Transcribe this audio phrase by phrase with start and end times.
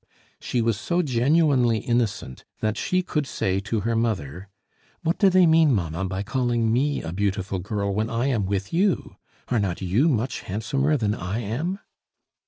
[0.39, 4.49] She was so genuinely innocent, that she could say to her mother:
[5.03, 8.73] "What do they mean, mamma, by calling me a beautiful girl when I am with
[8.73, 9.17] you?
[9.49, 11.77] Are not you much handsomer than I am?"